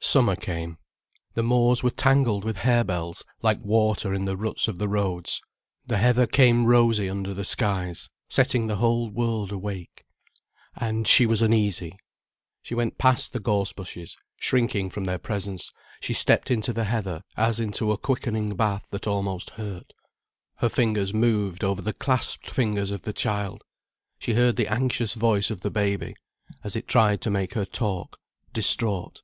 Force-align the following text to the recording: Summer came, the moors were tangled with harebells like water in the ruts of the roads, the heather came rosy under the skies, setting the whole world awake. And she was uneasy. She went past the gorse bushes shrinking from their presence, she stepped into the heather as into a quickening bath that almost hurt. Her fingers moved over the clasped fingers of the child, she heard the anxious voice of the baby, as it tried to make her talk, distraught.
Summer 0.00 0.36
came, 0.36 0.78
the 1.34 1.42
moors 1.42 1.82
were 1.82 1.90
tangled 1.90 2.44
with 2.44 2.58
harebells 2.58 3.24
like 3.42 3.58
water 3.60 4.14
in 4.14 4.24
the 4.24 4.36
ruts 4.36 4.68
of 4.68 4.78
the 4.78 4.88
roads, 4.88 5.40
the 5.84 5.98
heather 5.98 6.26
came 6.26 6.64
rosy 6.64 7.10
under 7.10 7.34
the 7.34 7.44
skies, 7.44 8.08
setting 8.28 8.68
the 8.68 8.76
whole 8.76 9.10
world 9.10 9.52
awake. 9.52 10.04
And 10.76 11.06
she 11.08 11.26
was 11.26 11.42
uneasy. 11.42 11.98
She 12.62 12.74
went 12.74 12.96
past 12.98 13.32
the 13.32 13.40
gorse 13.40 13.72
bushes 13.72 14.16
shrinking 14.40 14.88
from 14.90 15.04
their 15.04 15.18
presence, 15.18 15.72
she 16.00 16.14
stepped 16.14 16.50
into 16.50 16.72
the 16.72 16.84
heather 16.84 17.22
as 17.36 17.58
into 17.60 17.92
a 17.92 17.98
quickening 17.98 18.54
bath 18.54 18.86
that 18.92 19.06
almost 19.08 19.50
hurt. 19.50 19.92
Her 20.56 20.70
fingers 20.70 21.12
moved 21.12 21.64
over 21.64 21.82
the 21.82 21.92
clasped 21.92 22.48
fingers 22.48 22.90
of 22.90 23.02
the 23.02 23.12
child, 23.12 23.64
she 24.18 24.34
heard 24.34 24.56
the 24.56 24.68
anxious 24.72 25.12
voice 25.12 25.50
of 25.50 25.60
the 25.60 25.70
baby, 25.70 26.14
as 26.64 26.76
it 26.76 26.88
tried 26.88 27.20
to 27.22 27.30
make 27.30 27.52
her 27.52 27.66
talk, 27.66 28.18
distraught. 28.54 29.22